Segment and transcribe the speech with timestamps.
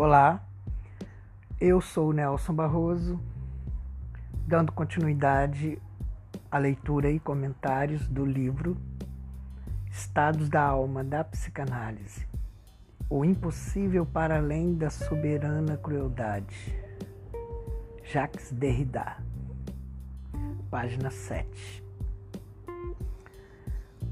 [0.00, 0.40] Olá,
[1.60, 3.20] eu sou Nelson Barroso,
[4.46, 5.76] dando continuidade
[6.48, 8.76] à leitura e comentários do livro
[9.90, 12.28] Estados da Alma da Psicanálise
[13.10, 16.80] O Impossível para Além da Soberana Crueldade,
[18.04, 19.16] Jacques Derrida,
[20.70, 21.84] página 7.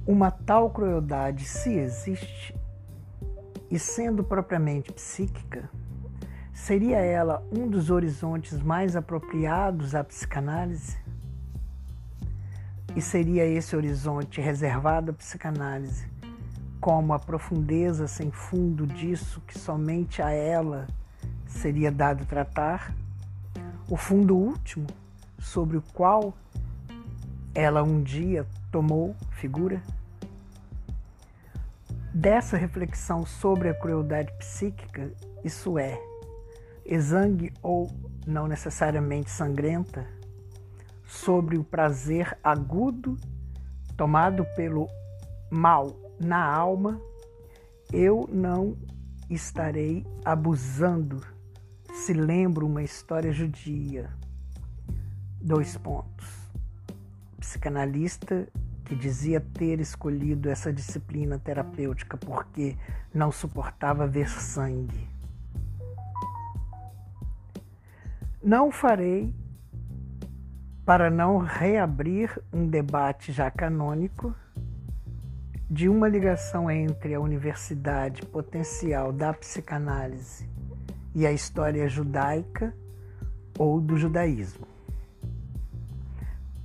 [0.05, 2.53] Uma tal crueldade, se existe,
[3.71, 5.69] e sendo propriamente psíquica,
[6.57, 10.97] seria ela um dos horizontes mais apropriados à psicanálise?
[12.97, 16.09] E seria esse horizonte reservado à psicanálise
[16.81, 20.87] como a profundeza sem fundo disso que somente a ela
[21.47, 22.95] seria dado tratar?
[23.91, 24.87] O fundo último
[25.39, 26.33] sobre o qual
[27.55, 29.83] ela um dia tomou figura?
[32.15, 35.13] dessa reflexão sobre a crueldade psíquica,
[35.45, 36.01] isso é,
[36.87, 37.91] exangue ou
[38.27, 40.07] não necessariamente sangrenta,
[41.07, 43.17] sobre o prazer agudo
[43.97, 44.89] tomado pelo
[45.51, 47.01] mal na alma,
[47.93, 48.77] eu não
[49.31, 51.23] estarei abusando
[51.93, 54.11] se lembro uma história judia.
[55.41, 56.27] Dois pontos.
[57.39, 58.49] Psicanalista
[58.85, 62.77] que dizia ter escolhido essa disciplina terapêutica porque
[63.13, 65.09] não suportava ver sangue.
[68.43, 69.35] Não farei
[70.85, 74.35] para não reabrir um debate já canônico
[75.69, 80.49] de uma ligação entre a universidade potencial da psicanálise
[81.15, 82.73] e a história judaica
[83.59, 84.67] ou do judaísmo.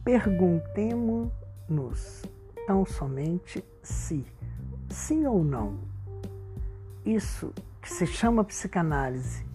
[0.03, 1.31] Perguntemos
[1.67, 2.21] nos
[2.67, 4.25] tão somente se,
[4.89, 5.79] sim ou não,
[7.03, 9.50] isso que se chama psicanálise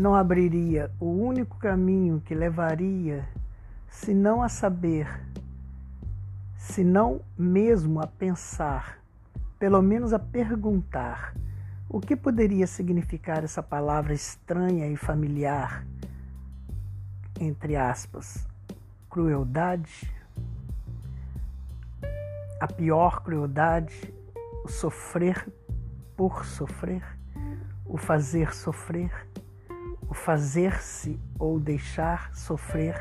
[0.00, 3.28] não abriria o único caminho que levaria,
[3.86, 5.06] se não a saber,
[6.56, 8.98] se não mesmo a pensar,
[9.58, 11.34] pelo menos a perguntar,
[11.88, 15.86] o que poderia significar essa palavra estranha e familiar,
[17.38, 18.48] entre aspas,
[19.08, 20.10] crueldade?
[22.60, 24.12] a pior crueldade,
[24.62, 25.48] o sofrer
[26.14, 27.02] por sofrer,
[27.86, 29.10] o fazer sofrer,
[30.10, 33.00] o fazer-se ou deixar sofrer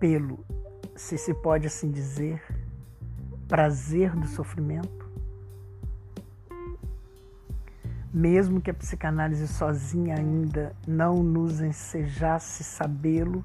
[0.00, 0.42] pelo,
[0.96, 2.42] se se pode assim dizer,
[3.46, 5.04] prazer do sofrimento.
[8.12, 13.44] Mesmo que a psicanálise sozinha ainda não nos ensejasse sabê-lo,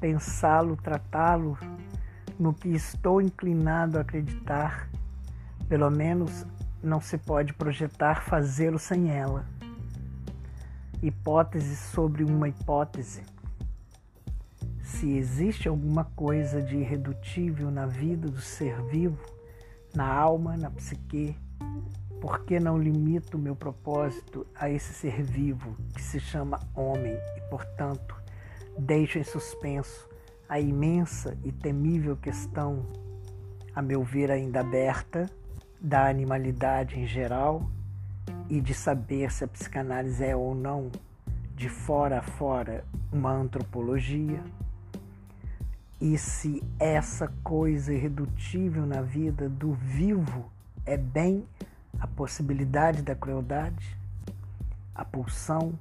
[0.00, 1.58] pensá-lo, tratá-lo,
[2.38, 4.88] no que estou inclinado a acreditar,
[5.68, 6.46] pelo menos
[6.82, 9.44] não se pode projetar fazê-lo sem ela.
[11.00, 13.22] Hipótese sobre uma hipótese.
[14.82, 19.24] Se existe alguma coisa de irredutível na vida do ser vivo,
[19.94, 21.36] na alma, na psique,
[22.20, 27.14] por que não limito o meu propósito a esse ser vivo que se chama homem
[27.36, 28.16] e, portanto,
[28.76, 30.08] deixo em suspenso
[30.48, 32.84] a imensa e temível questão,
[33.72, 35.30] a meu ver ainda aberta,
[35.80, 37.70] da animalidade em geral
[38.48, 40.90] e de saber se a psicanálise é ou não,
[41.54, 44.42] de fora a fora, uma antropologia,
[46.00, 50.50] e se essa coisa irredutível na vida do vivo
[50.86, 51.44] é bem
[51.98, 53.98] a possibilidade da crueldade,
[54.94, 55.76] a pulsão,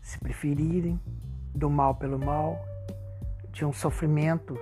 [0.00, 1.00] se preferirem,
[1.52, 2.64] do mal pelo mal
[3.50, 4.56] de um sofrimento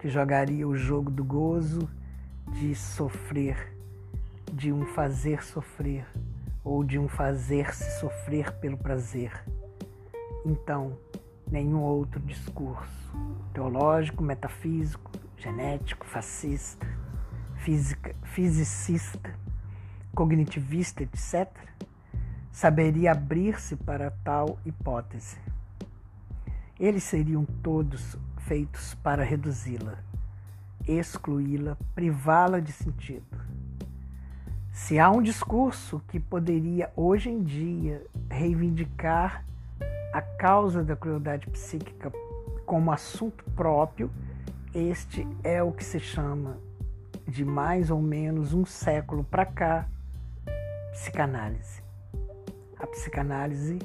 [0.00, 1.88] que jogaria o jogo do gozo
[2.54, 3.72] de sofrer,
[4.52, 6.06] de um fazer sofrer
[6.68, 9.32] ou de um fazer-se sofrer pelo prazer.
[10.44, 10.98] Então,
[11.50, 13.16] nenhum outro discurso
[13.54, 16.86] teológico, metafísico, genético, fascista,
[17.56, 19.34] física, fisicista,
[20.14, 21.48] cognitivista, etc.,
[22.52, 25.38] saberia abrir-se para tal hipótese.
[26.78, 30.04] Eles seriam todos feitos para reduzi-la,
[30.86, 33.47] excluí-la, privá-la de sentido.
[34.78, 39.44] Se há um discurso que poderia hoje em dia reivindicar
[40.14, 42.10] a causa da crueldade psíquica
[42.64, 44.08] como assunto próprio,
[44.72, 46.58] este é o que se chama
[47.26, 49.86] de mais ou menos um século para cá
[50.92, 51.82] psicanálise.
[52.78, 53.80] A psicanálise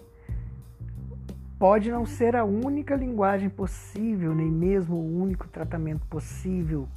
[1.60, 6.88] pode não ser a única linguagem possível, nem mesmo o único tratamento possível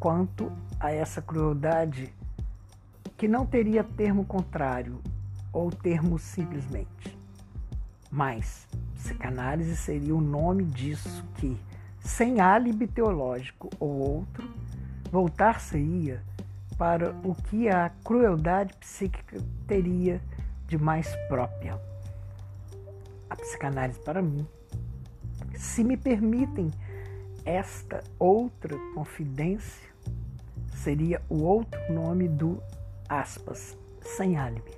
[0.00, 0.50] quanto
[0.80, 2.15] a essa crueldade
[3.16, 5.00] que não teria termo contrário
[5.52, 7.16] ou termo simplesmente.
[8.10, 11.56] Mas psicanálise seria o nome disso que,
[12.00, 14.48] sem álibi teológico ou outro,
[15.10, 16.22] voltar-se-ia
[16.76, 20.20] para o que a crueldade psíquica teria
[20.66, 21.80] de mais própria.
[23.30, 24.46] A psicanálise, para mim,
[25.54, 26.70] se me permitem
[27.44, 29.88] esta outra confidência,
[30.74, 32.62] seria o outro nome do
[33.08, 34.72] aspas, sem álibi.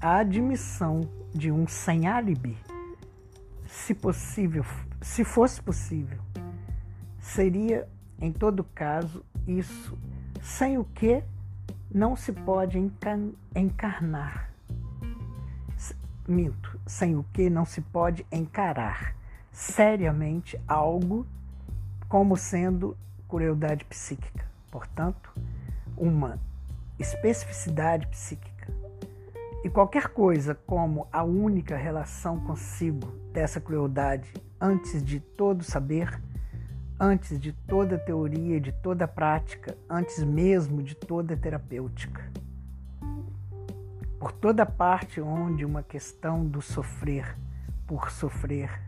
[0.00, 1.00] A admissão
[1.34, 2.56] de um sem álibi,
[3.66, 4.64] se possível,
[5.00, 6.18] se fosse possível,
[7.20, 7.88] seria
[8.20, 9.96] em todo caso isso
[10.42, 11.22] sem o que
[11.92, 12.78] não se pode
[13.54, 14.50] encarnar.
[16.28, 19.14] Minto, sem o que não se pode encarar
[19.52, 21.26] seriamente algo
[22.08, 22.96] como sendo
[23.28, 24.44] crueldade psíquica.
[24.70, 25.32] Portanto,
[25.96, 26.38] uma
[26.98, 28.72] especificidade psíquica.
[29.64, 36.20] E qualquer coisa como a única relação consigo dessa crueldade antes de todo saber,
[36.98, 42.22] antes de toda teoria, de toda prática, antes mesmo de toda terapêutica.
[44.18, 47.36] Por toda parte onde uma questão do sofrer
[47.86, 48.82] por sofrer,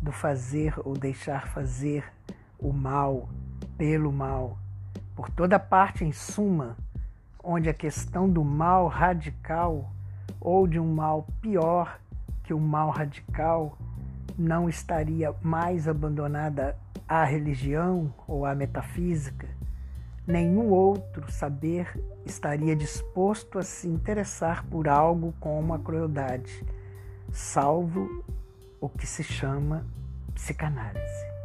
[0.00, 2.04] do fazer ou deixar fazer
[2.58, 3.28] o mal
[3.76, 4.56] pelo mal,
[5.16, 6.76] por toda parte, em suma,
[7.42, 9.90] onde a questão do mal radical
[10.38, 11.98] ou de um mal pior
[12.44, 13.78] que o mal radical
[14.38, 16.76] não estaria mais abandonada
[17.08, 19.48] à religião ou à metafísica,
[20.26, 26.62] nenhum outro saber estaria disposto a se interessar por algo como a crueldade,
[27.32, 28.22] salvo
[28.80, 29.86] o que se chama
[30.34, 31.35] psicanálise.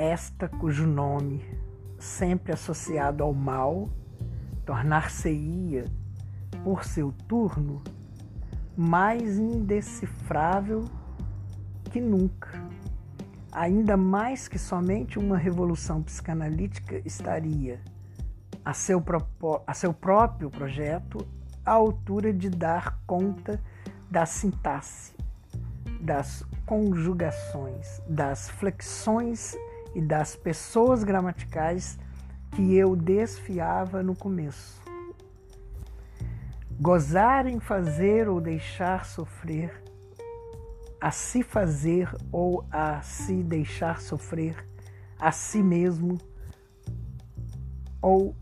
[0.00, 1.44] Esta cujo nome,
[1.98, 3.90] sempre associado ao mal,
[4.64, 5.84] tornar-se-ia,
[6.64, 7.82] por seu turno,
[8.74, 10.86] mais indecifrável
[11.90, 12.48] que nunca.
[13.52, 17.78] Ainda mais que somente uma revolução psicanalítica estaria
[18.64, 19.04] a seu,
[19.66, 21.28] a seu próprio projeto
[21.62, 23.60] à altura de dar conta
[24.10, 25.14] da sintaxe,
[26.00, 29.58] das conjugações, das flexões
[29.94, 31.98] e das pessoas gramaticais
[32.52, 34.80] que eu desfiava no começo.
[36.80, 39.82] Gozar em fazer ou deixar sofrer,
[41.00, 44.66] a se fazer ou a se deixar sofrer,
[45.18, 46.18] a si mesmo
[48.00, 48.34] ou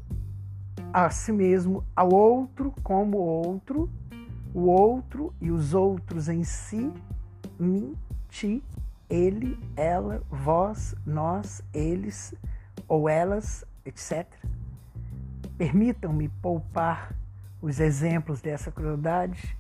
[0.93, 3.91] a si mesmo, ao outro como outro,
[4.55, 6.93] o outro e os outros em si,
[7.59, 7.95] mim,
[8.29, 8.63] ti
[9.09, 12.35] ele, ela, vós, nós, eles
[12.87, 14.27] ou elas, etc.
[15.57, 17.15] Permitam-me poupar
[17.61, 19.57] os exemplos dessa crueldade,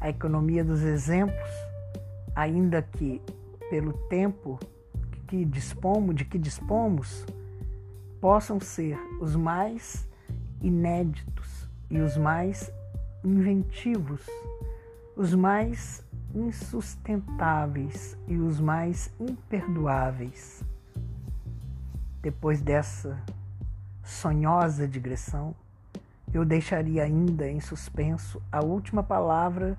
[0.00, 1.50] a economia dos exemplos,
[2.34, 3.20] ainda que
[3.70, 4.58] pelo tempo
[5.26, 7.24] que dispomos, de que dispomos,
[8.20, 10.08] possam ser os mais
[10.60, 12.70] inéditos e os mais
[13.24, 14.24] inventivos,
[15.16, 20.64] os mais insustentáveis e os mais imperdoáveis.
[22.20, 23.18] Depois dessa
[24.02, 25.54] sonhosa digressão,
[26.32, 29.76] eu deixaria ainda em suspenso a última palavra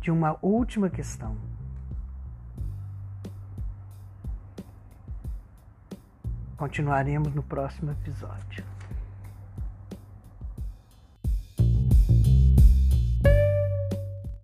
[0.00, 1.36] de uma última questão.
[6.56, 8.71] Continuaremos no próximo episódio.